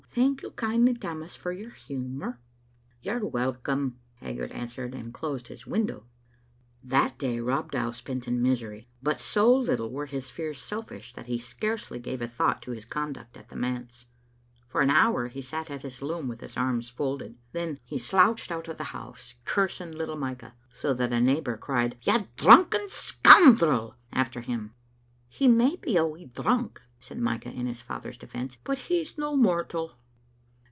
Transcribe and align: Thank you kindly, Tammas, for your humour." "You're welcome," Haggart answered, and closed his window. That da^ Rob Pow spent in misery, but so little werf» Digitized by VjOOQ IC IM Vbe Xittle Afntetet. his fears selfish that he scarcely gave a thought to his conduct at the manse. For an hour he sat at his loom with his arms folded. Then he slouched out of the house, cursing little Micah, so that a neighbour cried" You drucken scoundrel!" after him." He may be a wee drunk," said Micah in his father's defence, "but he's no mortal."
Thank 0.13 0.41
you 0.43 0.51
kindly, 0.51 0.93
Tammas, 0.93 1.37
for 1.37 1.53
your 1.53 1.69
humour." 1.69 2.37
"You're 3.01 3.25
welcome," 3.25 4.01
Haggart 4.15 4.51
answered, 4.51 4.93
and 4.93 5.13
closed 5.13 5.47
his 5.47 5.65
window. 5.65 6.05
That 6.83 7.17
da^ 7.17 7.41
Rob 7.47 7.71
Pow 7.71 7.91
spent 7.91 8.27
in 8.27 8.41
misery, 8.41 8.89
but 9.01 9.21
so 9.21 9.45
little 9.55 9.89
werf» 9.89 10.09
Digitized 10.09 10.11
by 10.11 10.11
VjOOQ 10.11 10.11
IC 10.11 10.11
IM 10.11 10.11
Vbe 10.11 10.11
Xittle 10.11 10.11
Afntetet. 10.11 10.11
his 10.11 10.29
fears 10.31 10.61
selfish 10.61 11.13
that 11.13 11.25
he 11.27 11.39
scarcely 11.39 11.99
gave 11.99 12.21
a 12.21 12.27
thought 12.27 12.61
to 12.61 12.71
his 12.71 12.83
conduct 12.83 13.37
at 13.37 13.47
the 13.47 13.55
manse. 13.55 14.05
For 14.67 14.81
an 14.81 14.89
hour 14.89 15.27
he 15.29 15.41
sat 15.41 15.71
at 15.71 15.83
his 15.83 16.01
loom 16.01 16.27
with 16.27 16.41
his 16.41 16.57
arms 16.57 16.89
folded. 16.89 17.37
Then 17.53 17.79
he 17.85 17.97
slouched 17.97 18.51
out 18.51 18.67
of 18.67 18.77
the 18.77 18.83
house, 18.91 19.35
cursing 19.45 19.93
little 19.93 20.17
Micah, 20.17 20.55
so 20.69 20.93
that 20.93 21.13
a 21.13 21.21
neighbour 21.21 21.55
cried" 21.55 21.97
You 22.03 22.27
drucken 22.35 22.89
scoundrel!" 22.89 23.95
after 24.11 24.41
him." 24.41 24.73
He 25.29 25.47
may 25.47 25.77
be 25.77 25.95
a 25.95 26.05
wee 26.05 26.25
drunk," 26.25 26.81
said 26.99 27.17
Micah 27.17 27.51
in 27.51 27.65
his 27.65 27.79
father's 27.79 28.17
defence, 28.17 28.57
"but 28.65 28.77
he's 28.89 29.17
no 29.17 29.37
mortal." 29.37 29.93